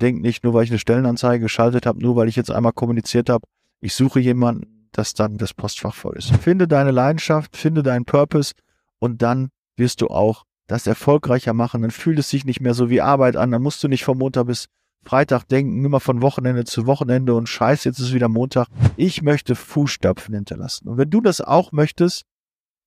[0.00, 3.30] Denk nicht, nur weil ich eine Stellenanzeige geschaltet habe, nur weil ich jetzt einmal kommuniziert
[3.30, 3.46] habe,
[3.80, 6.34] ich suche jemanden, dass dann das Postfach voll ist.
[6.36, 8.54] Finde deine Leidenschaft, finde deinen Purpose
[8.98, 11.82] und dann wirst du auch das erfolgreicher machen.
[11.82, 13.50] Dann fühlt es sich nicht mehr so wie Arbeit an.
[13.50, 14.66] Dann musst du nicht vom Montag bis
[15.04, 18.66] Freitag denken, immer von Wochenende zu Wochenende und scheiß, jetzt ist wieder Montag.
[18.96, 20.88] Ich möchte Fußstapfen hinterlassen.
[20.88, 22.24] Und wenn du das auch möchtest,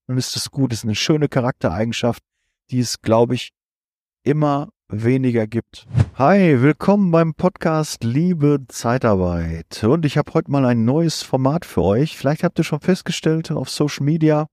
[0.07, 0.71] dann ist das gut.
[0.71, 2.21] Das ist eine schöne Charaktereigenschaft,
[2.71, 3.51] die es, glaube ich,
[4.23, 5.87] immer weniger gibt.
[6.15, 9.83] Hi, willkommen beim Podcast Liebe Zeitarbeit.
[9.83, 12.17] Und ich habe heute mal ein neues Format für euch.
[12.17, 14.47] Vielleicht habt ihr schon festgestellt auf Social Media,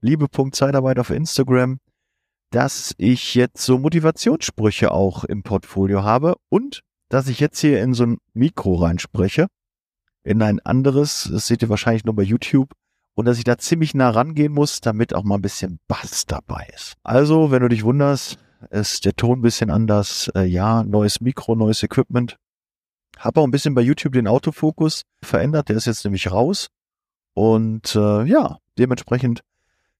[0.00, 1.78] Liebe.Zeitarbeit auf Instagram,
[2.50, 7.94] dass ich jetzt so Motivationssprüche auch im Portfolio habe und dass ich jetzt hier in
[7.94, 9.48] so ein Mikro reinspreche,
[10.22, 12.72] in ein anderes, das seht ihr wahrscheinlich nur bei YouTube,
[13.14, 16.68] und dass ich da ziemlich nah rangehen muss, damit auch mal ein bisschen Bass dabei
[16.74, 16.94] ist.
[17.04, 18.38] Also, wenn du dich wunderst,
[18.70, 22.36] ist der Ton ein bisschen anders, äh, ja, neues Mikro, neues Equipment.
[23.18, 26.68] Habe auch ein bisschen bei YouTube den Autofokus verändert, der ist jetzt nämlich raus.
[27.34, 29.42] Und äh, ja, dementsprechend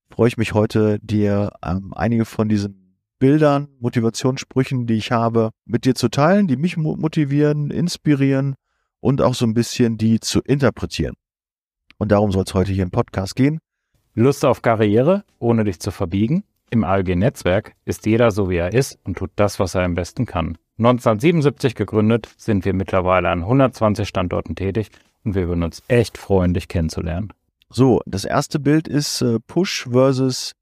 [0.09, 5.85] freue ich mich heute, dir ähm, einige von diesen Bildern, Motivationssprüchen, die ich habe, mit
[5.85, 8.55] dir zu teilen, die mich motivieren, inspirieren
[8.99, 11.15] und auch so ein bisschen die zu interpretieren.
[11.97, 13.59] Und darum soll es heute hier im Podcast gehen.
[14.13, 16.43] Lust auf Karriere, ohne dich zu verbiegen?
[16.71, 20.25] Im ALG-Netzwerk ist jeder so, wie er ist und tut das, was er am besten
[20.25, 20.57] kann.
[20.77, 24.89] 1977 gegründet, sind wir mittlerweile an 120 Standorten tätig
[25.23, 27.31] und wir würden uns echt freuen, dich kennenzulernen.
[27.69, 30.53] So, das erste Bild ist äh, Push versus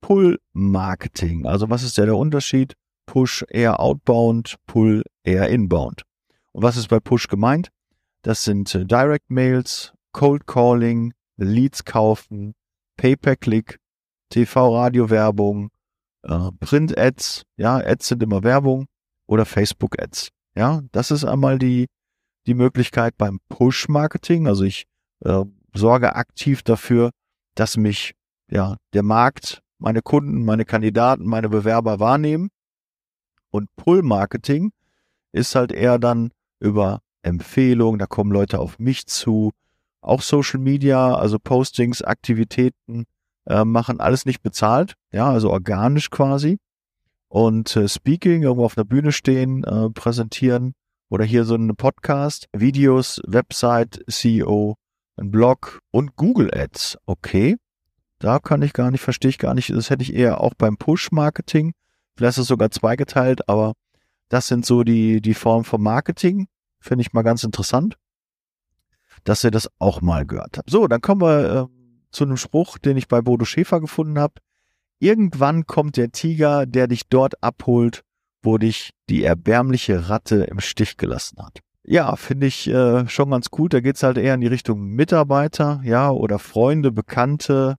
[0.00, 1.46] Pull-Marketing.
[1.46, 2.74] Also was ist der, der Unterschied?
[3.06, 6.02] Push eher outbound, Pull eher inbound.
[6.52, 7.70] Und was ist bei Push gemeint?
[8.22, 12.54] Das sind äh, Direct Mails, Cold Calling, Leads kaufen,
[12.96, 13.78] Pay-per-Click,
[14.30, 15.70] TV-Radio-Werbung,
[16.22, 18.86] äh, Print-Ads, ja, Ads sind immer Werbung
[19.26, 20.28] oder Facebook-Ads.
[20.56, 21.86] Ja, das ist einmal die,
[22.46, 24.46] die Möglichkeit beim Push-Marketing.
[24.46, 24.86] Also ich
[25.24, 27.10] äh, sorge aktiv dafür,
[27.54, 28.14] dass mich
[28.50, 32.50] ja der Markt meine Kunden, meine Kandidaten, meine Bewerber wahrnehmen.
[33.50, 34.72] Und Pull-Marketing
[35.32, 39.52] ist halt eher dann über Empfehlungen, da kommen Leute auf mich zu,
[40.00, 43.06] auch Social Media, also Postings, Aktivitäten
[43.48, 46.58] äh, machen alles nicht bezahlt, ja, also organisch quasi.
[47.28, 50.74] Und äh, Speaking, irgendwo auf einer Bühne stehen, äh, präsentieren
[51.08, 54.76] oder hier so eine Podcast, Videos, Website, CEO,
[55.16, 56.98] ein Blog und Google Ads.
[57.06, 57.56] Okay,
[58.18, 59.70] da kann ich gar nicht, verstehe ich gar nicht.
[59.70, 61.72] Das hätte ich eher auch beim Push-Marketing.
[62.16, 63.72] Vielleicht ist es sogar zweigeteilt, aber
[64.28, 66.48] das sind so die, die Formen von Marketing.
[66.80, 67.96] Finde ich mal ganz interessant,
[69.24, 70.70] dass ihr das auch mal gehört habt.
[70.70, 71.77] So, dann kommen wir äh,
[72.10, 74.34] zu einem Spruch, den ich bei Bodo Schäfer gefunden habe.
[75.00, 78.02] Irgendwann kommt der Tiger, der dich dort abholt,
[78.42, 81.60] wo dich die erbärmliche Ratte im Stich gelassen hat.
[81.84, 83.72] Ja, finde ich äh, schon ganz gut.
[83.72, 87.76] Da geht's halt eher in die Richtung Mitarbeiter, ja, oder Freunde, Bekannte,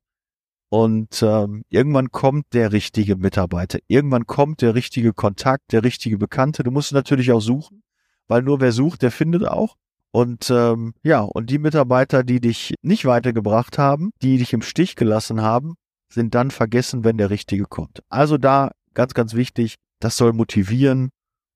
[0.69, 6.63] und ähm, irgendwann kommt der richtige Mitarbeiter, irgendwann kommt der richtige Kontakt, der richtige Bekannte.
[6.63, 7.81] Du musst natürlich auch suchen,
[8.28, 9.75] weil nur wer sucht, der findet auch.
[10.12, 14.96] Und ähm, ja, und die Mitarbeiter, die dich nicht weitergebracht haben, die dich im Stich
[14.96, 15.75] gelassen haben,
[16.12, 18.02] sind dann vergessen, wenn der richtige kommt.
[18.09, 21.09] Also da ganz, ganz wichtig, das soll motivieren,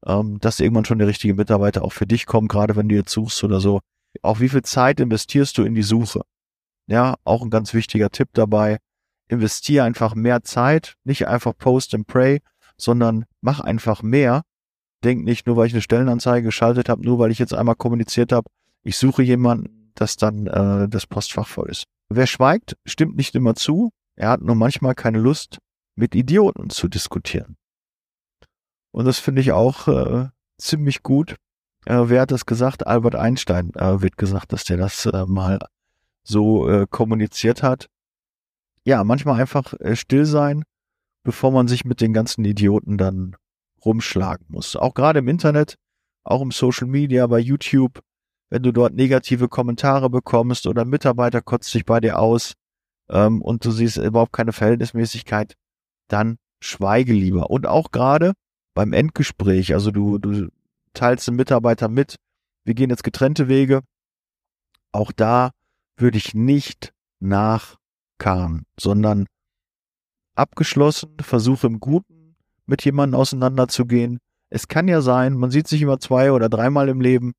[0.05, 3.11] ähm, dass irgendwann schon der richtige Mitarbeiter auch für dich kommt, gerade wenn du jetzt
[3.11, 3.79] suchst oder so.
[4.21, 6.21] Auch wie viel Zeit investierst du in die Suche?
[6.87, 8.77] Ja, auch ein ganz wichtiger Tipp dabei
[9.27, 12.41] investiere einfach mehr Zeit, nicht einfach Post and Pray,
[12.77, 14.43] sondern mach einfach mehr.
[15.03, 18.31] Denk nicht, nur weil ich eine Stellenanzeige geschaltet habe, nur weil ich jetzt einmal kommuniziert
[18.31, 18.49] habe,
[18.83, 21.83] ich suche jemanden, dass dann äh, das Postfach voll ist.
[22.09, 23.91] Wer schweigt, stimmt nicht immer zu.
[24.15, 25.59] Er hat nur manchmal keine Lust,
[25.95, 27.55] mit Idioten zu diskutieren.
[28.91, 31.35] Und das finde ich auch äh, ziemlich gut.
[31.85, 32.87] Äh, wer hat das gesagt?
[32.87, 35.59] Albert Einstein äh, wird gesagt, dass der das äh, mal
[36.23, 37.87] so äh, kommuniziert hat
[38.85, 40.63] ja, manchmal einfach äh, still sein,
[41.23, 43.35] bevor man sich mit den ganzen Idioten dann
[43.85, 44.75] rumschlagen muss.
[44.75, 45.75] Auch gerade im Internet,
[46.23, 48.01] auch im Social Media, bei YouTube,
[48.49, 52.53] wenn du dort negative Kommentare bekommst oder ein Mitarbeiter kotzt sich bei dir aus
[53.09, 55.55] ähm, und du siehst überhaupt keine Verhältnismäßigkeit,
[56.07, 57.49] dann schweige lieber.
[57.49, 58.33] Und auch gerade
[58.73, 60.49] beim Endgespräch, also du, du
[60.93, 62.17] teilst den Mitarbeiter mit,
[62.63, 63.81] wir gehen jetzt getrennte Wege,
[64.91, 65.51] auch da
[65.97, 67.77] würde ich nicht nach
[68.19, 69.25] kam, sondern
[70.35, 72.12] abgeschlossen, versuche im Guten
[72.65, 74.19] mit jemandem auseinanderzugehen.
[74.49, 77.33] Es kann ja sein, man sieht sich immer zwei oder dreimal im Leben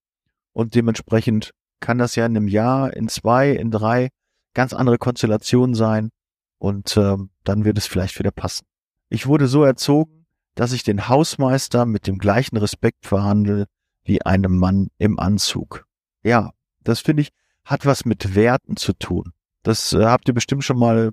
[0.53, 4.09] und dementsprechend kann das ja in einem Jahr, in zwei, in drei
[4.55, 6.11] ganz andere Konstellationen sein
[6.59, 8.65] und äh, dann wird es vielleicht wieder passen.
[9.09, 13.67] Ich wurde so erzogen, dass ich den Hausmeister mit dem gleichen Respekt verhandle
[14.05, 15.87] wie einem Mann im Anzug.
[16.23, 17.31] Ja, das finde ich,
[17.65, 19.33] hat was mit Werten zu tun.
[19.63, 21.11] Das äh, habt ihr bestimmt schon mal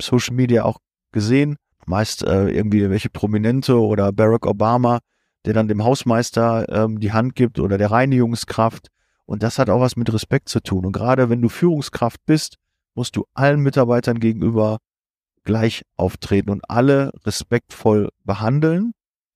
[0.00, 0.78] Social Media auch
[1.12, 1.56] gesehen.
[1.88, 5.00] Meist äh, irgendwie welche Prominente oder Barack Obama,
[5.44, 8.88] der dann dem Hausmeister ähm, die Hand gibt oder der Reinigungskraft.
[9.24, 10.86] Und das hat auch was mit Respekt zu tun.
[10.86, 12.56] Und gerade wenn du Führungskraft bist,
[12.94, 14.78] musst du allen Mitarbeitern gegenüber
[15.44, 18.92] gleich auftreten und alle respektvoll behandeln,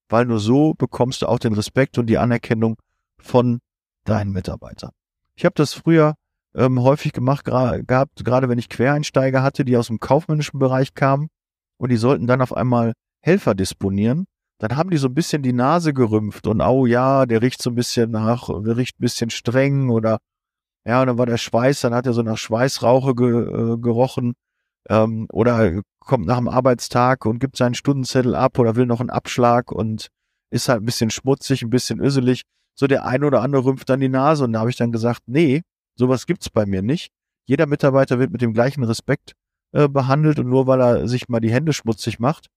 [0.08, 2.76] weil nur so bekommst du auch den Respekt und die Anerkennung
[3.18, 3.60] von
[4.04, 4.90] deinen Mitarbeitern.
[5.36, 6.14] Ich habe das früher
[6.54, 11.28] ähm, häufig gemacht gehabt, gerade wenn ich Quereinsteiger hatte, die aus dem kaufmännischen Bereich kamen
[11.82, 12.92] und die sollten dann auf einmal
[13.22, 14.26] Helfer disponieren.
[14.58, 17.70] Dann haben die so ein bisschen die Nase gerümpft und oh ja, der riecht so
[17.70, 20.18] ein bisschen nach, der riecht ein bisschen streng oder
[20.86, 24.34] ja, und dann war der Schweiß, dann hat er so nach Schweißrauche ge, äh, gerochen
[24.88, 29.10] ähm, oder kommt nach dem Arbeitstag und gibt seinen Stundenzettel ab oder will noch einen
[29.10, 30.06] Abschlag und
[30.50, 32.42] ist halt ein bisschen schmutzig, ein bisschen öselig.
[32.78, 35.22] So der ein oder andere rümpft dann die Nase und da habe ich dann gesagt,
[35.26, 35.62] nee,
[35.96, 37.10] sowas gibt's bei mir nicht.
[37.46, 39.32] Jeder Mitarbeiter wird mit dem gleichen Respekt
[39.72, 42.48] äh, behandelt und nur weil er sich mal die Hände schmutzig macht,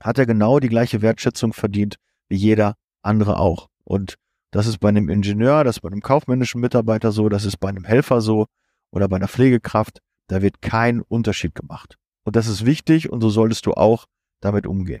[0.00, 1.96] hat er genau die gleiche Wertschätzung verdient
[2.28, 3.68] wie jeder andere auch.
[3.84, 4.16] Und
[4.50, 7.68] das ist bei einem Ingenieur, das ist bei einem kaufmännischen Mitarbeiter so, das ist bei
[7.68, 8.46] einem Helfer so
[8.90, 10.00] oder bei einer Pflegekraft.
[10.28, 11.96] Da wird kein Unterschied gemacht.
[12.24, 14.06] Und das ist wichtig und so solltest du auch
[14.40, 15.00] damit umgehen.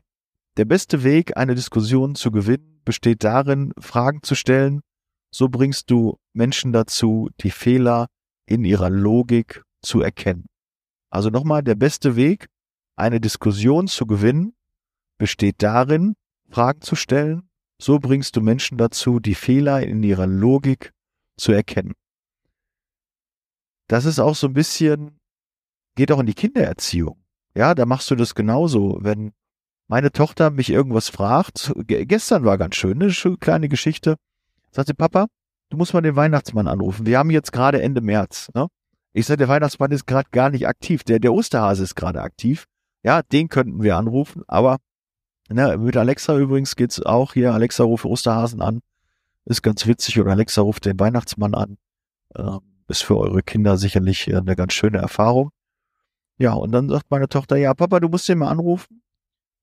[0.56, 4.80] Der beste Weg, eine Diskussion zu gewinnen, besteht darin, Fragen zu stellen.
[5.32, 8.08] So bringst du Menschen dazu, die Fehler
[8.46, 10.46] in ihrer Logik zu erkennen.
[11.10, 12.46] Also nochmal, der beste Weg,
[12.96, 14.54] eine Diskussion zu gewinnen,
[15.18, 16.14] besteht darin,
[16.48, 17.48] Fragen zu stellen,
[17.80, 20.92] so bringst du Menschen dazu, die Fehler in ihrer Logik
[21.36, 21.94] zu erkennen.
[23.88, 25.18] Das ist auch so ein bisschen,
[25.96, 27.22] geht auch in die Kindererziehung.
[27.54, 28.98] Ja, da machst du das genauso.
[29.00, 29.32] Wenn
[29.88, 34.16] meine Tochter mich irgendwas fragt, gestern war ganz schön, eine kleine Geschichte,
[34.70, 35.26] sagt sie, Papa,
[35.70, 37.06] du musst mal den Weihnachtsmann anrufen.
[37.06, 38.50] Wir haben jetzt gerade Ende März.
[38.54, 38.68] Ne?
[39.12, 41.02] Ich sage, der Weihnachtsmann ist gerade gar nicht aktiv.
[41.04, 42.66] Der, der Osterhase ist gerade aktiv.
[43.02, 44.78] Ja, den könnten wir anrufen, aber
[45.52, 47.52] Ne, mit Alexa übrigens geht's auch hier.
[47.52, 48.80] Alexa ruft Osterhasen an.
[49.44, 50.20] Ist ganz witzig.
[50.20, 51.76] Oder Alexa ruft den Weihnachtsmann an.
[52.36, 55.50] Ähm, ist für eure Kinder sicherlich äh, eine ganz schöne Erfahrung.
[56.38, 59.02] Ja, und dann sagt meine Tochter, ja, Papa, du musst den mal anrufen.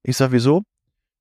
[0.03, 0.63] Ich sag, wieso?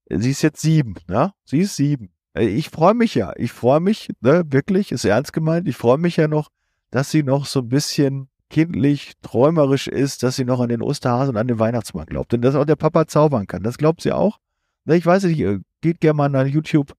[0.09, 1.33] Sie ist jetzt sieben, ja?
[1.45, 2.11] Sie ist sieben.
[2.33, 3.31] Äh, ich freue mich ja.
[3.37, 5.65] Ich freue mich, ne, wirklich, ist ernst gemeint.
[5.69, 6.49] Ich freue mich ja noch,
[6.91, 11.35] dass sie noch so ein bisschen kindlich, träumerisch ist, dass sie noch an den Osterhasen
[11.35, 12.33] und an den Weihnachtsmann glaubt.
[12.33, 13.63] Und dass auch der Papa zaubern kann.
[13.63, 14.39] Das glaubt sie auch.
[14.85, 16.93] Ne, ich weiß nicht, äh, geht gerne mal nach YouTube.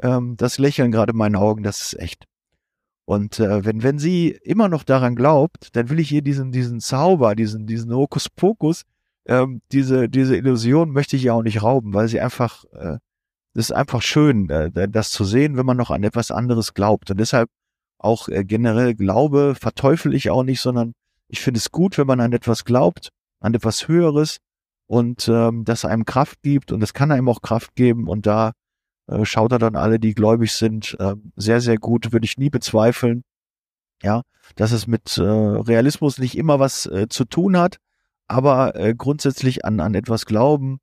[0.00, 2.26] Ähm, das Lächeln gerade in meinen Augen, das ist echt.
[3.04, 6.80] Und äh, wenn, wenn sie immer noch daran glaubt, dann will ich ihr diesen, diesen
[6.80, 8.82] Zauber, diesen, diesen Hokuspokus,
[9.26, 12.98] ähm, diese, diese Illusion möchte ich ihr auch nicht rauben, weil sie einfach, äh,
[13.54, 17.10] das ist einfach schön, äh, das zu sehen, wenn man noch an etwas anderes glaubt.
[17.10, 17.48] Und deshalb
[17.98, 20.92] auch äh, generell Glaube verteufel ich auch nicht, sondern
[21.28, 23.10] ich finde es gut, wenn man an etwas glaubt,
[23.40, 24.38] an etwas Höheres,
[24.86, 28.52] und ähm, das einem Kraft gibt und es kann einem auch Kraft geben und da
[29.08, 32.50] äh, schaut er dann alle, die gläubig sind, äh, sehr, sehr gut, würde ich nie
[32.50, 33.22] bezweifeln.
[34.02, 34.22] Ja,
[34.56, 37.78] dass es mit äh, Realismus nicht immer was äh, zu tun hat,
[38.28, 40.78] aber äh, grundsätzlich an, an etwas glauben,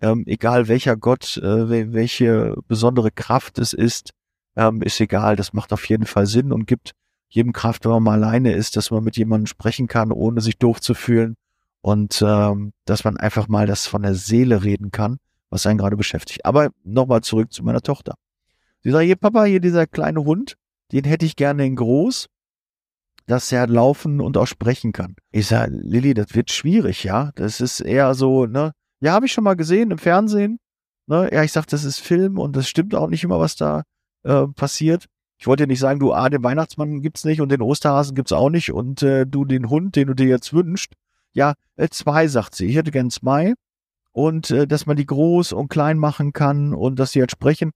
[0.00, 4.12] ähm, egal welcher Gott, äh, welche besondere Kraft es ist,
[4.56, 5.36] ähm, ist egal.
[5.36, 6.92] Das macht auf jeden Fall Sinn und gibt
[7.28, 10.58] jedem Kraft, wenn man mal alleine ist, dass man mit jemandem sprechen kann, ohne sich
[10.58, 11.36] doof zu fühlen
[11.80, 15.18] und ähm, dass man einfach mal das von der Seele reden kann,
[15.50, 16.44] was einen gerade beschäftigt.
[16.44, 18.14] Aber nochmal zurück zu meiner Tochter.
[18.82, 20.56] Sie sagt, hier Papa, hier dieser kleine Hund,
[20.92, 22.26] den hätte ich gerne in groß,
[23.26, 25.14] dass er laufen und auch sprechen kann.
[25.30, 27.30] Ich sage, Lilly, das wird schwierig, ja.
[27.36, 28.72] Das ist eher so, ne?
[29.00, 30.58] Ja, habe ich schon mal gesehen im Fernsehen.
[31.06, 31.30] Ne?
[31.32, 33.82] Ja, ich sag, das ist Film und das stimmt auch nicht immer, was da
[34.24, 35.06] äh, passiert.
[35.38, 38.32] Ich wollte ja nicht sagen, du, ah, den Weihnachtsmann gibt's nicht und den Osterhasen gibt's
[38.32, 40.94] auch nicht und äh, du den Hund, den du dir jetzt wünschst,
[41.32, 42.66] ja, äh, zwei, sagt sie.
[42.66, 43.54] Ich hätte gern zwei.
[44.12, 47.72] Und äh, dass man die groß und klein machen kann und dass sie halt sprechen.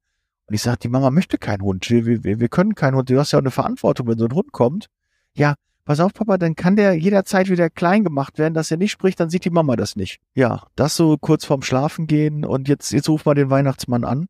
[0.46, 1.88] Und ich sage, die Mama möchte keinen Hund.
[1.90, 3.10] Wir, wir, wir können keinen Hund.
[3.10, 4.86] Du hast ja auch eine Verantwortung, wenn so ein Hund kommt.
[5.34, 8.92] Ja, pass auf, Papa, dann kann der jederzeit wieder klein gemacht werden, dass er nicht
[8.92, 10.20] spricht, dann sieht die Mama das nicht.
[10.34, 14.26] Ja, das so kurz vorm Schlafen gehen und jetzt, jetzt ruf mal den Weihnachtsmann an.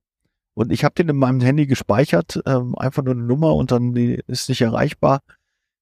[0.56, 3.92] Und ich habe den in meinem Handy gespeichert, ähm, einfach nur eine Nummer und dann
[3.92, 5.20] die ist nicht erreichbar.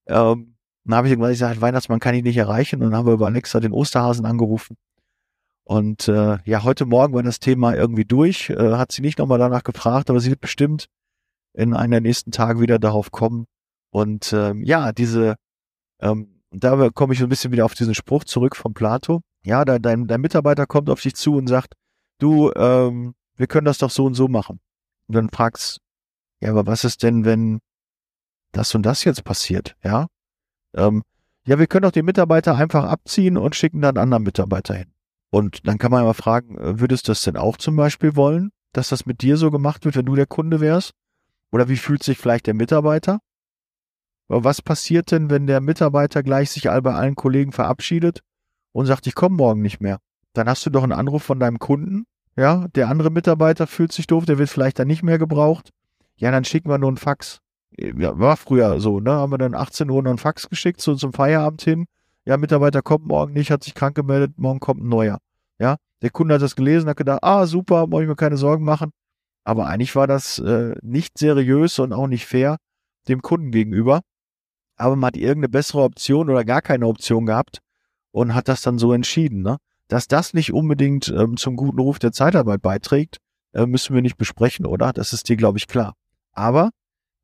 [0.07, 2.83] Ähm, dann habe ich irgendwann gesagt, Weihnachtsmann kann ich nicht erreichen.
[2.83, 4.77] Und dann haben wir über Alexa den Osterhasen angerufen.
[5.63, 8.51] Und äh, ja, heute Morgen war das Thema irgendwie durch.
[8.51, 10.89] Äh, hat sie nicht nochmal danach gefragt, aber sie wird bestimmt
[11.55, 13.47] in einer der nächsten Tage wieder darauf kommen.
[13.91, 15.37] Und ähm, ja, diese,
[16.01, 19.21] ähm, da komme ich ein bisschen wieder auf diesen Spruch zurück von Plato.
[19.45, 21.75] Ja, dein, dein Mitarbeiter kommt auf dich zu und sagt,
[22.19, 24.61] du, ähm, wir können das doch so und so machen.
[25.09, 25.81] Und dann fragst,
[26.41, 27.61] Ja, aber was ist denn, wenn
[28.53, 29.77] das und das jetzt passiert?
[29.83, 30.07] Ja,
[30.75, 31.03] ähm,
[31.47, 34.93] ja, wir können doch die Mitarbeiter einfach abziehen und schicken dann anderen Mitarbeiter hin.
[35.31, 38.51] Und dann kann man mal fragen, äh, würdest du das denn auch zum Beispiel wollen,
[38.73, 40.93] dass das mit dir so gemacht wird, wenn du der Kunde wärst?
[41.53, 43.21] Oder wie fühlt sich vielleicht der Mitarbeiter?
[44.29, 48.21] Aber was passiert denn, wenn der Mitarbeiter gleich sich all bei allen Kollegen verabschiedet
[48.73, 49.99] und sagt, ich komme morgen nicht mehr?
[50.33, 52.07] Dann hast du doch einen Anruf von deinem Kunden.
[52.37, 55.71] Ja, der andere Mitarbeiter fühlt sich doof, der wird vielleicht dann nicht mehr gebraucht.
[56.17, 57.41] Ja, dann schicken wir nur einen Fax.
[57.77, 59.13] Ja, war früher so, ne?
[59.13, 61.87] Haben wir dann 18 Uhr noch einen Fax geschickt, so zum Feierabend hin.
[62.25, 65.19] Ja, Mitarbeiter kommt morgen nicht, hat sich krank gemeldet, morgen kommt ein neuer.
[65.59, 68.65] Ja, der Kunde hat das gelesen, hat gedacht, ah, super, muss ich mir keine Sorgen
[68.65, 68.91] machen.
[69.45, 72.57] Aber eigentlich war das äh, nicht seriös und auch nicht fair
[73.09, 74.01] dem Kunden gegenüber.
[74.77, 77.59] Aber man hat irgendeine bessere Option oder gar keine Option gehabt
[78.11, 79.43] und hat das dann so entschieden.
[79.43, 79.59] Ne?
[79.89, 83.19] Dass das nicht unbedingt ähm, zum guten Ruf der Zeitarbeit beiträgt,
[83.53, 84.93] äh, müssen wir nicht besprechen, oder?
[84.93, 85.95] Das ist dir, glaube ich, klar.
[86.33, 86.71] Aber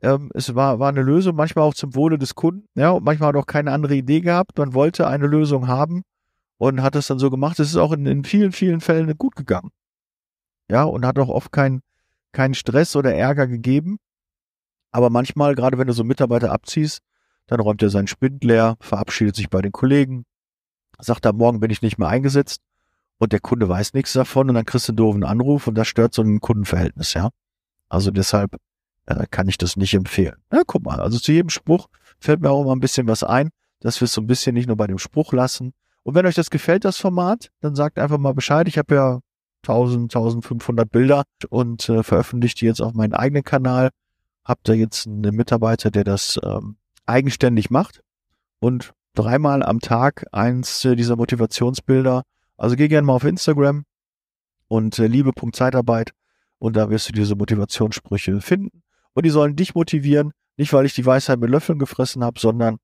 [0.03, 2.67] ähm, es war, war eine Lösung, manchmal auch zum Wohle des Kunden.
[2.75, 4.59] Ja, und manchmal hat auch keine andere Idee gehabt.
[4.59, 6.03] Man wollte eine Lösung haben
[6.59, 7.59] und hat es dann so gemacht.
[7.59, 9.71] Es ist auch in, in vielen, vielen Fällen gut gegangen.
[10.71, 11.83] Ja, und hat auch oft keinen
[12.33, 13.99] keinen Stress oder Ärger gegeben.
[14.93, 17.01] Aber manchmal, gerade wenn du so Mitarbeiter abziehst,
[17.47, 20.25] dann räumt er seinen Spind leer, verabschiedet sich bei den Kollegen,
[21.03, 22.61] sagt am Morgen bin ich nicht mehr eingesetzt
[23.19, 25.89] und der Kunde weiß nichts davon und dann kriegst du einen doofen Anruf und das
[25.89, 27.31] stört so ein Kundenverhältnis, ja.
[27.89, 28.57] Also deshalb
[29.07, 30.37] äh, kann ich das nicht empfehlen.
[30.53, 31.89] Ja, guck mal, also zu jedem Spruch
[32.19, 34.69] fällt mir auch immer ein bisschen was ein, dass wir es so ein bisschen nicht
[34.69, 35.73] nur bei dem Spruch lassen.
[36.03, 38.69] Und wenn euch das gefällt, das Format, dann sagt einfach mal Bescheid.
[38.69, 39.21] Ich habe ja
[39.63, 43.91] 1000, 1500 Bilder und äh, veröffentlicht die jetzt auf meinen eigenen Kanal.
[44.45, 46.77] Hab da jetzt einen Mitarbeiter, der das ähm,
[47.07, 48.01] eigenständig macht
[48.61, 52.23] und dreimal am Tag eins äh, dieser Motivationsbilder.
[52.57, 53.85] Also geh gerne mal auf Instagram
[54.69, 56.13] und äh, liebe.zeitarbeit
[56.59, 58.83] und da wirst du diese Motivationssprüche finden.
[59.15, 62.77] Und die sollen dich motivieren, nicht weil ich die Weisheit mit Löffeln gefressen habe, sondern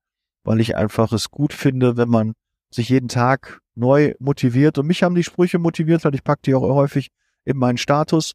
[0.45, 2.35] weil ich einfach es gut finde, wenn man
[2.71, 4.79] sich jeden Tag neu motiviert.
[4.79, 7.09] Und mich haben die Sprüche motiviert, weil ich packe die auch häufig
[7.45, 8.33] in meinen Status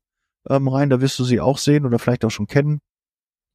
[0.49, 0.89] ähm, rein.
[0.89, 2.79] Da wirst du sie auch sehen oder vielleicht auch schon kennen.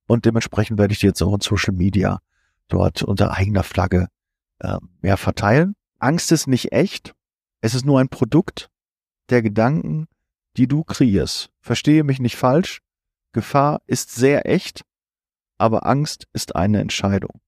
[0.06, 2.20] Und dementsprechend werde ich die jetzt auch in Social Media
[2.68, 4.08] dort unter eigener Flagge
[4.60, 5.74] äh, mehr verteilen.
[5.98, 7.14] Angst ist nicht echt.
[7.60, 8.70] Es ist nur ein Produkt
[9.30, 10.06] der Gedanken,
[10.56, 11.50] die du kreierst.
[11.60, 12.80] Verstehe mich nicht falsch.
[13.32, 14.82] Gefahr ist sehr echt,
[15.58, 17.40] aber Angst ist eine Entscheidung.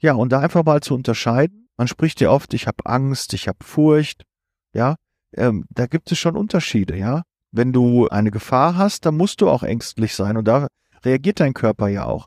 [0.00, 1.68] Ja, und da einfach mal zu unterscheiden.
[1.76, 4.24] Man spricht ja oft, ich habe Angst, ich habe Furcht.
[4.72, 4.96] Ja,
[5.34, 6.96] ähm, da gibt es schon Unterschiede.
[6.96, 7.22] Ja,
[7.52, 10.68] wenn du eine Gefahr hast, dann musst du auch ängstlich sein und da
[11.04, 12.26] reagiert dein Körper ja auch.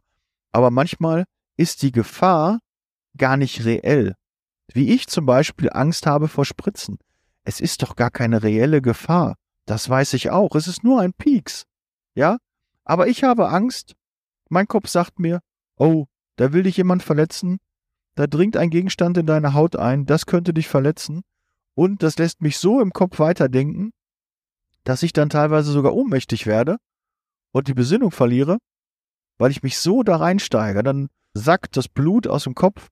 [0.52, 1.26] Aber manchmal
[1.58, 2.60] ist die Gefahr
[3.18, 4.16] gar nicht reell.
[4.74, 6.98] Wie ich zum Beispiel Angst habe vor Spritzen.
[7.44, 9.36] Es ist doch gar keine reelle Gefahr.
[9.66, 10.56] Das weiß ich auch.
[10.56, 11.66] Es ist nur ein Pieks.
[12.16, 12.38] Ja?
[12.84, 13.96] Aber ich habe Angst.
[14.50, 15.40] Mein Kopf sagt mir,
[15.78, 17.60] oh, da will dich jemand verletzen.
[18.16, 20.06] Da dringt ein Gegenstand in deine Haut ein.
[20.06, 21.22] Das könnte dich verletzen.
[21.74, 23.92] Und das lässt mich so im Kopf weiterdenken,
[24.84, 26.78] dass ich dann teilweise sogar ohnmächtig werde
[27.52, 28.58] und die Besinnung verliere,
[29.38, 30.84] weil ich mich so da reinsteige.
[30.84, 32.90] Dann sackt das Blut aus dem Kopf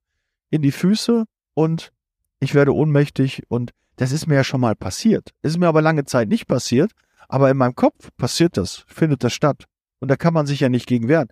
[0.50, 1.92] in die Füße und
[2.40, 5.32] ich werde ohnmächtig und das ist mir ja schon mal passiert.
[5.42, 6.92] Ist mir aber lange Zeit nicht passiert,
[7.28, 9.66] aber in meinem Kopf passiert das, findet das statt.
[10.00, 11.28] Und da kann man sich ja nicht gegen wehren.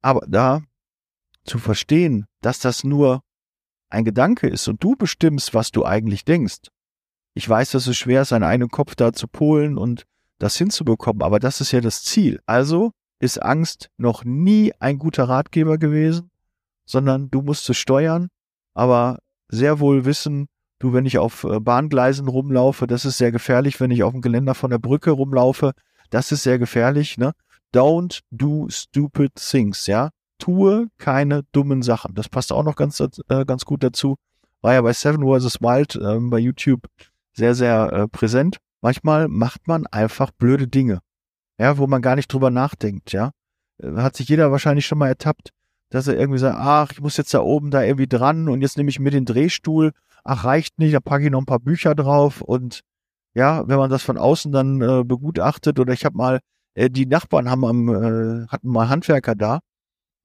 [0.00, 0.62] Aber da
[1.44, 3.22] zu verstehen, dass das nur
[3.90, 6.68] ein Gedanke ist und du bestimmst, was du eigentlich denkst.
[7.34, 10.04] Ich weiß, dass es schwer ist, seinen eigenen Kopf da zu polen und
[10.38, 12.40] das hinzubekommen, aber das ist ja das Ziel.
[12.46, 16.30] Also ist Angst noch nie ein guter Ratgeber gewesen,
[16.84, 18.28] sondern du musst es steuern,
[18.74, 20.46] aber sehr wohl wissen,
[20.78, 24.22] du, wenn ich auf äh, Bahngleisen rumlaufe, das ist sehr gefährlich, wenn ich auf dem
[24.22, 25.72] Geländer von der Brücke rumlaufe,
[26.10, 27.32] das ist sehr gefährlich, ne?
[27.74, 30.10] Don't do stupid things, ja?
[30.38, 32.14] Tue keine dummen Sachen.
[32.14, 34.16] Das passt auch noch ganz, äh, ganz gut dazu.
[34.60, 35.60] War ja bei Seven vs.
[35.60, 36.86] Wild äh, bei YouTube
[37.32, 38.58] sehr, sehr äh, präsent.
[38.82, 41.00] Manchmal macht man einfach blöde Dinge
[41.62, 43.30] ja, wo man gar nicht drüber nachdenkt, ja.
[43.78, 45.50] Äh, hat sich jeder wahrscheinlich schon mal ertappt,
[45.92, 48.78] dass er irgendwie sagt, ach, ich muss jetzt da oben da irgendwie dran und jetzt
[48.78, 49.92] nehme ich mir den Drehstuhl,
[50.24, 52.80] ach, reicht nicht, da packe ich noch ein paar Bücher drauf und
[53.34, 56.40] ja, wenn man das von außen dann äh, begutachtet oder ich habe mal,
[56.74, 59.60] äh, die Nachbarn haben am, äh, hatten mal Handwerker da,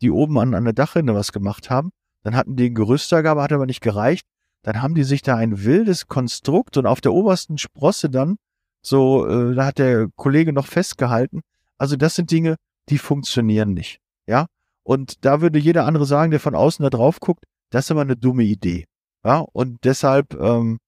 [0.02, 1.90] die oben an, an der Dachrinne was gemacht haben,
[2.24, 4.26] dann hatten die ein Gerüst hat aber nicht gereicht,
[4.64, 8.38] dann haben die sich da ein wildes Konstrukt und auf der obersten Sprosse dann
[8.82, 11.42] so, äh, da hat der Kollege noch festgehalten.
[11.78, 12.56] Also das sind Dinge,
[12.88, 14.00] die funktionieren nicht.
[14.28, 14.48] Ja.
[14.88, 18.02] Und da würde jeder andere sagen, der von außen da drauf guckt, das ist immer
[18.02, 18.86] eine dumme Idee.
[19.26, 19.40] Ja.
[19.40, 20.80] Und deshalb ähm,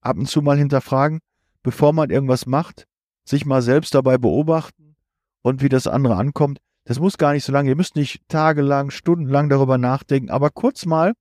[0.00, 1.18] ab und zu mal hinterfragen,
[1.64, 2.86] bevor man irgendwas macht,
[3.28, 4.94] sich mal selbst dabei beobachten
[5.42, 6.60] und wie das andere ankommt.
[6.84, 7.70] Das muss gar nicht so lange.
[7.70, 11.12] Ihr müsst nicht tagelang, stundenlang darüber nachdenken, aber kurz mal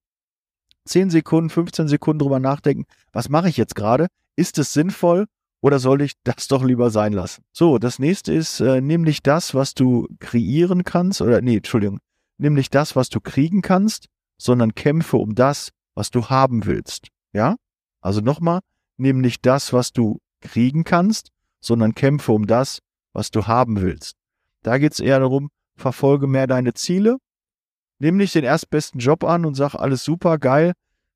[0.85, 4.05] 10 Sekunden, 15 Sekunden drüber nachdenken, was mache ich jetzt gerade?
[4.35, 5.25] Ist es sinnvoll
[5.63, 7.45] oder soll ich das doch lieber sein lassen?
[7.53, 11.99] So, das nächste ist, äh, nimm nicht das, was du kreieren kannst, oder nee, Entschuldigung,
[12.37, 17.07] nimm nicht das, was du kriegen kannst, sondern kämpfe um das, was du haben willst.
[17.31, 17.55] Ja?
[18.01, 18.59] Also nochmal,
[18.97, 21.29] nimm nicht das, was du kriegen kannst,
[21.61, 22.79] sondern kämpfe um das,
[23.13, 24.15] was du haben willst.
[24.63, 27.19] Da geht's eher darum, verfolge mehr deine Ziele,
[27.99, 30.73] nimm nicht den erstbesten Job an und sag alles super, geil,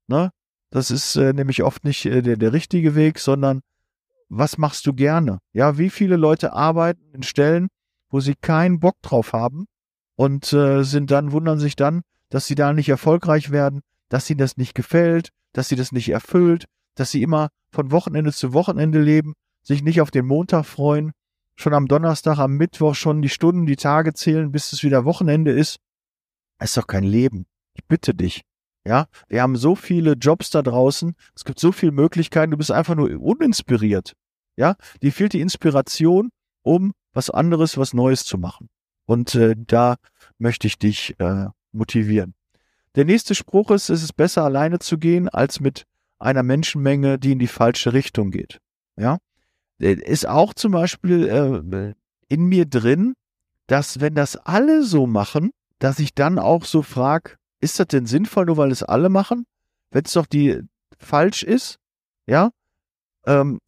[0.08, 0.32] ne?
[0.70, 3.62] Das ist äh, nämlich oft nicht äh, der, der richtige Weg, sondern
[4.30, 5.40] was machst du gerne?
[5.54, 7.68] Ja, wie viele Leute arbeiten in Stellen,
[8.10, 9.66] wo sie keinen Bock drauf haben
[10.16, 14.40] und äh, sind dann, wundern sich dann, dass sie da nicht erfolgreich werden, dass ihnen
[14.40, 16.66] das nicht gefällt, dass sie das nicht erfüllt,
[16.96, 21.12] dass sie immer von Wochenende zu Wochenende leben, sich nicht auf den Montag freuen,
[21.56, 25.52] schon am Donnerstag, am Mittwoch schon die Stunden, die Tage zählen, bis es wieder Wochenende
[25.52, 25.78] ist.
[26.60, 27.46] Das ist doch kein Leben.
[27.74, 28.44] Ich bitte dich.
[28.88, 31.14] Ja, wir haben so viele Jobs da draußen.
[31.36, 32.52] Es gibt so viele Möglichkeiten.
[32.52, 34.14] Du bist einfach nur uninspiriert.
[34.56, 36.30] Ja, dir fehlt die Inspiration,
[36.64, 38.70] um was anderes, was Neues zu machen.
[39.06, 39.98] Und äh, da
[40.38, 42.34] möchte ich dich äh, motivieren.
[42.96, 45.84] Der nächste Spruch ist, es ist besser alleine zu gehen, als mit
[46.18, 48.60] einer Menschenmenge, die in die falsche Richtung geht.
[48.96, 49.18] Ja,
[49.82, 51.94] äh, ist auch zum Beispiel äh,
[52.30, 53.16] in mir drin,
[53.68, 58.06] dass wenn das alle so machen, dass ich dann auch so frag, ist das denn
[58.06, 59.46] sinnvoll, nur weil es alle machen?
[59.92, 60.62] Wenn es doch die
[60.98, 61.80] falsch ist,
[62.26, 62.52] ja?
[63.26, 63.60] Ähm,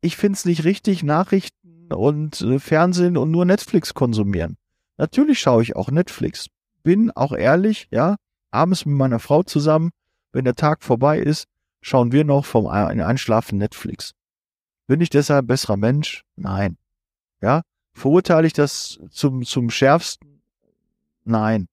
[0.00, 4.56] ich find's nicht richtig, Nachrichten und äh, Fernsehen und nur Netflix konsumieren.
[4.96, 6.48] Natürlich schaue ich auch Netflix.
[6.82, 8.16] Bin auch ehrlich, ja,
[8.50, 9.90] abends mit meiner Frau zusammen,
[10.32, 11.46] wenn der Tag vorbei ist,
[11.80, 14.14] schauen wir noch vom Einschlafen Netflix.
[14.86, 16.24] Bin ich deshalb ein besserer Mensch?
[16.36, 16.78] Nein.
[17.40, 17.62] Ja?
[17.92, 20.40] Verurteile ich das zum, zum schärfsten?
[21.24, 21.68] Nein.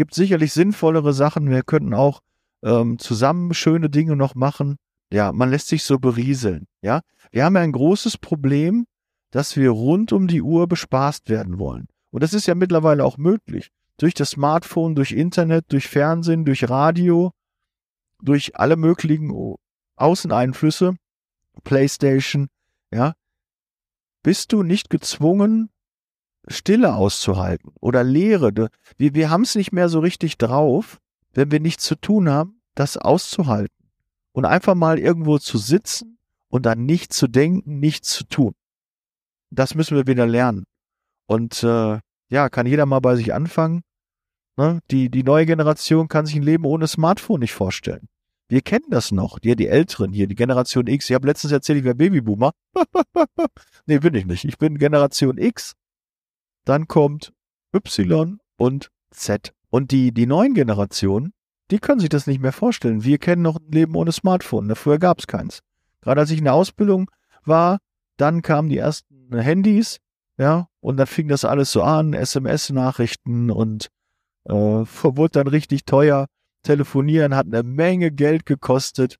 [0.00, 1.50] Gibt sicherlich sinnvollere Sachen.
[1.50, 2.20] Wir könnten auch
[2.64, 4.76] ähm, zusammen schöne Dinge noch machen.
[5.12, 6.64] Ja, man lässt sich so berieseln.
[6.80, 8.86] Ja, wir haben ja ein großes Problem,
[9.30, 11.86] dass wir rund um die Uhr bespaßt werden wollen.
[12.12, 13.68] Und das ist ja mittlerweile auch möglich.
[13.98, 17.32] Durch das Smartphone, durch Internet, durch Fernsehen, durch Radio,
[18.22, 19.30] durch alle möglichen
[19.96, 20.94] Außeneinflüsse
[21.62, 22.48] PlayStation,
[22.90, 23.12] ja,
[24.22, 25.68] bist du nicht gezwungen,
[26.50, 28.70] Stille auszuhalten oder Leere.
[28.96, 30.98] Wir, wir haben es nicht mehr so richtig drauf,
[31.32, 33.74] wenn wir nichts zu tun haben, das auszuhalten.
[34.32, 38.54] Und einfach mal irgendwo zu sitzen und dann nichts zu denken, nichts zu tun.
[39.50, 40.64] Das müssen wir wieder lernen.
[41.26, 43.82] Und äh, ja, kann jeder mal bei sich anfangen.
[44.56, 44.80] Ne?
[44.90, 48.08] Die, die neue Generation kann sich ein Leben ohne Smartphone nicht vorstellen.
[48.48, 51.08] Wir kennen das noch, die, die Älteren hier, die Generation X.
[51.08, 52.50] Ich habe letztens erzählt, ich wäre Babyboomer.
[53.86, 54.44] nee, bin ich nicht.
[54.44, 55.74] Ich bin Generation X.
[56.64, 57.32] Dann kommt
[57.74, 59.52] Y und Z.
[59.70, 61.32] Und die, die neuen Generationen,
[61.70, 63.04] die können sich das nicht mehr vorstellen.
[63.04, 64.74] Wir kennen noch ein Leben ohne Smartphone.
[64.74, 65.60] Früher gab es keins.
[66.00, 67.10] Gerade als ich in der Ausbildung
[67.44, 67.78] war,
[68.16, 69.98] dann kamen die ersten Handys,
[70.36, 73.88] ja, und dann fing das alles so an, SMS-Nachrichten und
[74.44, 76.26] äh, wurde dann richtig teuer.
[76.62, 79.16] Telefonieren hat eine Menge Geld gekostet.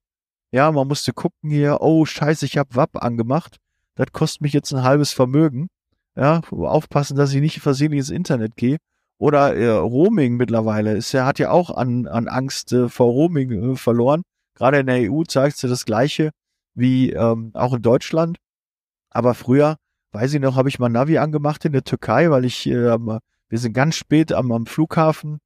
[0.51, 3.57] Ja, man musste gucken hier, oh scheiße, ich habe WAP angemacht.
[3.95, 5.69] Das kostet mich jetzt ein halbes Vermögen.
[6.15, 8.77] Ja, aufpassen, dass ich nicht versehentlich ins Internet gehe.
[9.17, 13.73] Oder äh, Roaming mittlerweile ist ja hat ja auch an, an Angst äh, vor Roaming
[13.73, 14.23] äh, verloren.
[14.55, 16.31] Gerade in der EU zeigt sie das Gleiche
[16.73, 18.37] wie ähm, auch in Deutschland.
[19.09, 19.77] Aber früher,
[20.11, 23.59] weiß ich noch, habe ich mal Navi angemacht in der Türkei, weil ich, äh, wir
[23.59, 25.39] sind ganz spät am, am Flughafen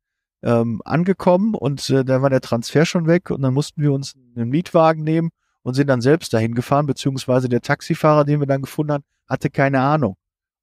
[0.44, 4.14] ähm, angekommen und äh, da war der Transfer schon weg und dann mussten wir uns
[4.36, 5.32] einen Mietwagen nehmen
[5.64, 9.50] und sind dann selbst dahin gefahren, beziehungsweise der Taxifahrer, den wir dann gefunden haben, hatte
[9.50, 10.16] keine Ahnung.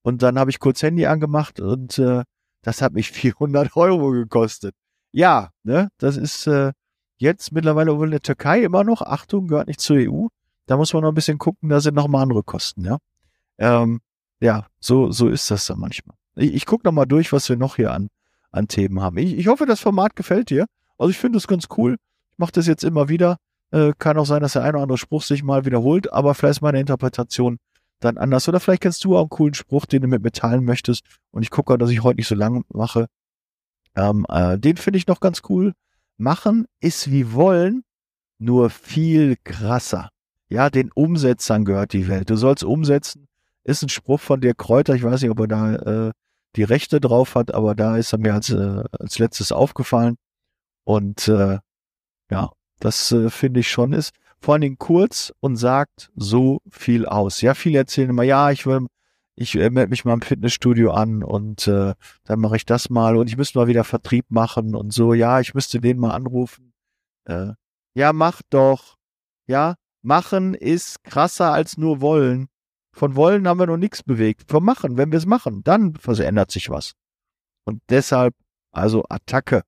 [0.03, 2.25] Und dann habe ich kurz Handy angemacht und äh,
[2.63, 4.75] das hat mich 400 Euro gekostet.
[5.13, 6.73] Ja, ne, das ist äh,
[7.19, 10.27] jetzt mittlerweile wohl in der Türkei immer noch, Achtung, gehört nicht zur EU.
[10.67, 12.99] Da muss man noch ein bisschen gucken, da sind noch mal andere Kosten, ja.
[13.59, 14.01] Ähm,
[14.41, 16.17] ja, so, so ist das dann manchmal.
[16.37, 18.09] Ich, ich gucke noch mal durch, was wir noch hier an
[18.53, 19.17] an Themen haben.
[19.17, 20.67] Ich, ich hoffe, das Format gefällt dir.
[20.99, 21.97] Also ich finde es ganz cool.
[22.33, 23.39] Ich mache das jetzt immer wieder.
[23.71, 26.63] Äh, kann auch sein, dass der eine oder andere Spruch sich mal wiederholt, aber vielleicht
[26.63, 27.59] meine Interpretation
[28.05, 28.49] dann anders.
[28.49, 31.05] Oder vielleicht kennst du auch einen coolen Spruch, den du mit mir teilen möchtest.
[31.31, 33.07] Und ich gucke, dass ich heute nicht so lang mache.
[33.95, 35.73] Ähm, äh, den finde ich noch ganz cool.
[36.17, 37.83] Machen ist wie wollen,
[38.39, 40.11] nur viel krasser.
[40.49, 42.29] Ja, den Umsetzern gehört die Welt.
[42.29, 43.27] Du sollst umsetzen.
[43.65, 44.95] Ist ein Spruch von dir Kräuter.
[44.95, 46.13] Ich weiß nicht, ob er da äh,
[46.57, 50.17] die Rechte drauf hat, aber da ist er mir als, äh, als letztes aufgefallen.
[50.85, 51.59] Und äh,
[52.31, 54.13] ja, das äh, finde ich schon ist.
[54.43, 57.43] Vor allen Dingen kurz und sagt so viel aus.
[57.43, 58.89] Ja, viele erzählen immer, ja, ich will,
[59.37, 63.17] ich äh, melde mich mal im Fitnessstudio an und äh, dann mache ich das mal
[63.17, 66.73] und ich müsste mal wieder Vertrieb machen und so, ja, ich müsste den mal anrufen.
[67.25, 67.53] Äh,
[67.95, 68.97] ja, mach doch.
[69.47, 72.49] Ja, machen ist krasser als nur wollen.
[72.93, 74.51] Von wollen haben wir noch nichts bewegt.
[74.51, 76.95] Vom Machen, wenn wir es machen, dann verändert sich was.
[77.65, 78.35] Und deshalb,
[78.73, 79.63] also Attacke.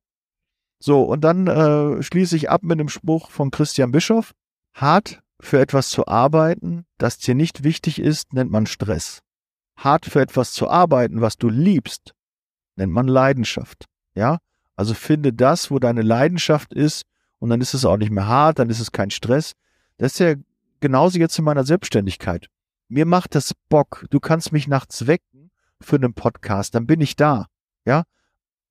[0.81, 4.35] So, und dann äh, schließe ich ab mit einem Spruch von Christian Bischoff.
[4.75, 9.21] Hart für etwas zu arbeiten, das dir nicht wichtig ist, nennt man Stress.
[9.77, 12.15] Hart für etwas zu arbeiten, was du liebst,
[12.77, 13.87] nennt man Leidenschaft.
[14.15, 14.39] Ja?
[14.77, 17.03] Also finde das, wo deine Leidenschaft ist,
[17.39, 19.53] und dann ist es auch nicht mehr hart, dann ist es kein Stress.
[19.99, 20.35] Das ist ja
[20.81, 22.49] genauso jetzt in meiner Selbstständigkeit.
[22.89, 24.07] Mir macht das Bock.
[24.11, 27.47] Du kannst mich nachts wecken für einen Podcast, dann bin ich da.
[27.85, 28.05] Ja?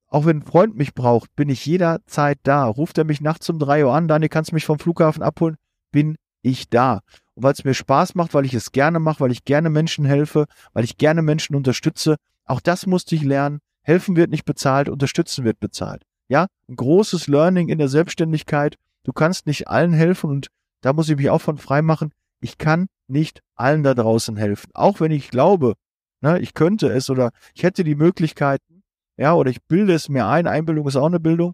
[0.07, 2.65] Auch wenn ein Freund mich braucht, bin ich jederzeit da.
[2.65, 5.57] Ruft er mich nachts um drei Uhr an, Daniel, kannst du mich vom Flughafen abholen?
[5.93, 6.99] Bin ich da.
[7.35, 10.03] Und weil es mir Spaß macht, weil ich es gerne mache, weil ich gerne Menschen
[10.03, 13.59] helfe, weil ich gerne Menschen unterstütze, auch das musste ich lernen.
[13.83, 16.03] Helfen wird nicht bezahlt, unterstützen wird bezahlt.
[16.27, 18.75] Ja, ein großes Learning in der Selbstständigkeit.
[19.03, 20.47] Du kannst nicht allen helfen und
[20.81, 22.11] da muss ich mich auch von frei machen.
[22.41, 24.69] Ich kann nicht allen da draußen helfen.
[24.73, 25.75] Auch wenn ich glaube,
[26.21, 28.83] ne, ich könnte es oder ich hätte die Möglichkeiten,
[29.17, 30.47] ja, oder ich bilde es mir ein.
[30.47, 31.53] Einbildung ist auch eine Bildung,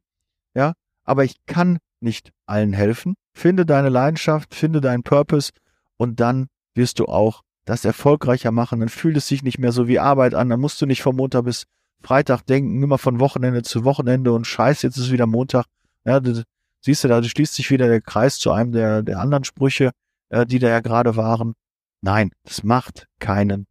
[0.56, 0.73] ja,
[1.04, 3.15] aber ich kann nicht allen helfen.
[3.39, 5.54] Finde deine Leidenschaft, finde deinen Purpose
[5.95, 8.82] und dann wirst du auch das erfolgreicher machen.
[8.82, 10.49] Dann fühlt es sich nicht mehr so wie Arbeit an.
[10.49, 11.63] Dann musst du nicht vom Montag bis
[12.02, 15.67] Freitag denken, immer von Wochenende zu Wochenende und scheiß, jetzt ist wieder Montag.
[16.04, 16.43] Ja, du,
[16.82, 19.91] siehst du, da schließt sich wieder der Kreis zu einem der, der anderen Sprüche,
[20.28, 21.54] äh, die da ja gerade waren.
[22.02, 23.67] Nein, das macht keinen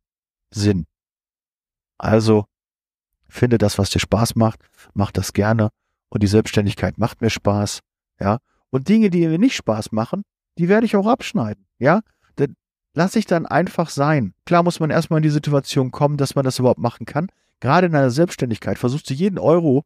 [0.51, 0.87] Sinn.
[1.99, 2.47] Also
[3.29, 4.61] finde das, was dir Spaß macht,
[4.95, 5.69] mach das gerne
[6.09, 7.81] und die Selbstständigkeit macht mir Spaß,
[8.19, 8.39] ja.
[8.71, 10.23] Und Dinge, die mir nicht Spaß machen,
[10.59, 12.01] die werde ich auch abschneiden, ja.
[12.37, 12.55] Dann
[12.95, 14.35] lass ich dann einfach sein.
[14.45, 17.29] Klar muss man erstmal in die Situation kommen, dass man das überhaupt machen kann.
[17.61, 19.85] Gerade in einer Selbstständigkeit versuchst du jeden Euro,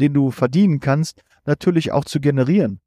[0.00, 2.80] den du verdienen kannst, natürlich auch zu generieren.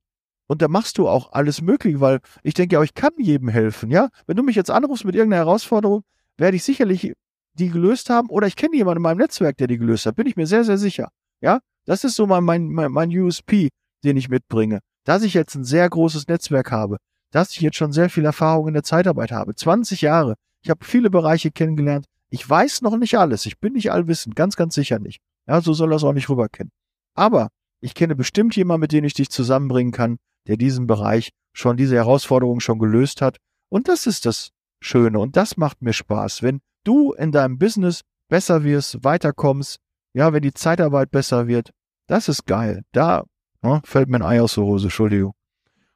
[0.48, 3.92] Und da machst du auch alles möglich, weil ich denke ja, ich kann jedem helfen,
[3.92, 4.10] ja.
[4.26, 6.04] Wenn du mich jetzt anrufst mit irgendeiner Herausforderung,
[6.38, 7.14] werde ich sicherlich
[7.54, 10.28] die gelöst haben oder ich kenne jemanden in meinem Netzwerk, der die gelöst hat, bin
[10.28, 11.10] ich mir sehr, sehr sicher.
[11.42, 13.70] Ja, das ist so mein, mein, mein USP,
[14.04, 14.80] den ich mitbringe.
[15.04, 16.98] Dass ich jetzt ein sehr großes Netzwerk habe,
[17.32, 19.56] dass ich jetzt schon sehr viel Erfahrung in der Zeitarbeit habe.
[19.56, 20.36] 20 Jahre.
[20.64, 22.06] Ich habe viele Bereiche kennengelernt.
[22.30, 23.46] Ich weiß noch nicht alles.
[23.46, 24.36] Ich bin nicht allwissend.
[24.36, 25.20] Ganz, ganz sicher nicht.
[25.48, 26.72] Ja, so soll das auch nicht rüberkennen.
[27.14, 31.78] Aber ich kenne bestimmt jemanden, mit dem ich dich zusammenbringen kann, der diesen Bereich schon,
[31.78, 33.38] diese Herausforderung schon gelöst hat.
[33.70, 34.50] Und das ist das
[34.82, 35.20] Schöne.
[35.20, 36.44] Und das macht mir Spaß.
[36.44, 39.78] Wenn du in deinem Business besser wirst, weiterkommst,
[40.14, 41.72] ja, wenn die Zeitarbeit besser wird,
[42.08, 42.84] das ist geil.
[42.92, 43.26] Da
[43.63, 45.34] ja, fällt mir ein Ei aus der Hose, Entschuldigung.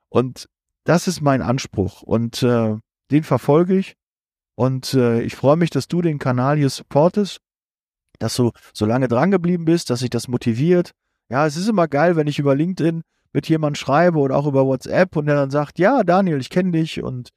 [0.09, 0.47] Und
[0.83, 2.75] das ist mein Anspruch und äh,
[3.11, 3.95] den verfolge ich.
[4.55, 7.39] Und äh, ich freue mich, dass du den Kanal hier supportest,
[8.19, 10.91] dass du so lange dran geblieben bist, dass sich das motiviert.
[11.29, 14.65] Ja, es ist immer geil, wenn ich über LinkedIn mit jemandem schreibe oder auch über
[14.65, 17.29] WhatsApp und der dann sagt, ja, Daniel, ich kenne dich und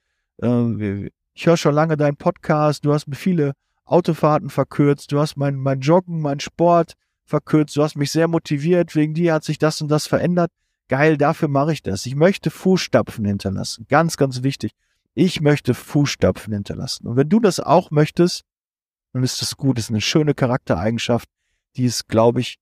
[0.42, 3.52] äh, ich höre schon lange deinen Podcast, du hast mir viele
[3.84, 8.94] Autofahrten verkürzt, du hast mein, mein Joggen, mein Sport verkürzt, du hast mich sehr motiviert,
[8.94, 10.50] wegen dir hat sich das und das verändert.
[10.88, 12.04] Geil, dafür mache ich das.
[12.06, 13.86] Ich möchte Fußstapfen hinterlassen.
[13.88, 14.72] Ganz, ganz wichtig.
[15.14, 17.06] Ich möchte Fußstapfen hinterlassen.
[17.06, 18.42] Und wenn du das auch möchtest,
[19.12, 19.78] dann ist das gut.
[19.78, 21.28] Das ist eine schöne Charaktereigenschaft,
[21.76, 22.58] die es, glaube ich,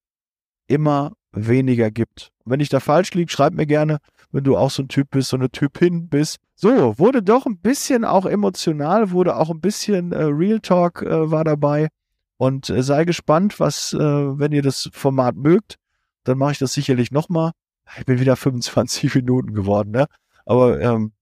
[0.68, 2.30] immer weniger gibt.
[2.44, 3.98] Und wenn ich da falsch liege, schreib mir gerne,
[4.30, 6.38] wenn du auch so ein Typ bist, so eine Typin bist.
[6.54, 11.30] So, wurde doch ein bisschen auch emotional, wurde auch ein bisschen äh, Real Talk äh,
[11.30, 11.88] war dabei.
[12.36, 15.76] Und äh, sei gespannt, was, äh, wenn ihr das Format mögt,
[16.24, 17.52] dann mache ich das sicherlich nochmal.
[17.98, 20.06] Ich bin wieder 25 Minuten geworden, ne?
[20.44, 21.12] Aber ähm,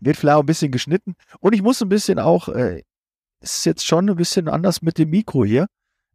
[0.00, 1.14] wird vielleicht auch ein bisschen geschnitten.
[1.40, 2.82] Und ich muss ein bisschen auch, äh,
[3.40, 5.66] es ist jetzt schon ein bisschen anders mit dem Mikro hier,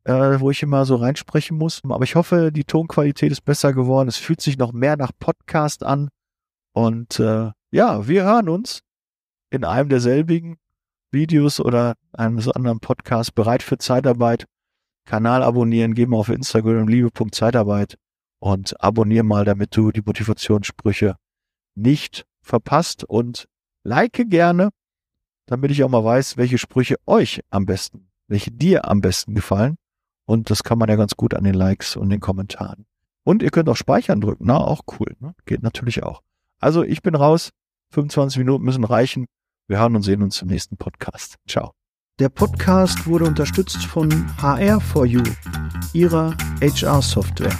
[0.04, 1.82] äh, wo ich immer so reinsprechen muss.
[1.84, 4.10] Aber ich hoffe, die Tonqualität ist besser geworden.
[4.10, 6.10] Es fühlt sich noch mehr nach Podcast an.
[6.74, 8.82] Und äh, ja, wir hören uns
[9.50, 10.58] in einem derselbigen
[11.12, 14.46] Videos oder eines anderen Podcasts bereit für Zeitarbeit.
[15.06, 17.98] Kanal abonnieren, mal auf Instagram liebe.zeitarbeit
[18.40, 21.16] und abonnier mal, damit du die Motivationssprüche
[21.76, 23.48] nicht verpasst und
[23.84, 24.70] like gerne,
[25.48, 29.78] damit ich auch mal weiß, welche Sprüche euch am besten, welche dir am besten gefallen.
[30.26, 32.86] Und das kann man ja ganz gut an den Likes und den Kommentaren.
[33.24, 35.34] Und ihr könnt auch Speichern drücken, na, auch cool, ne?
[35.46, 36.22] geht natürlich auch.
[36.60, 37.50] Also ich bin raus,
[37.94, 39.26] 25 Minuten müssen reichen.
[39.70, 41.36] Wir hören und sehen uns im nächsten Podcast.
[41.48, 41.74] Ciao.
[42.18, 45.24] Der Podcast wurde unterstützt von HR4U,
[45.94, 47.56] ihrer HR-Software.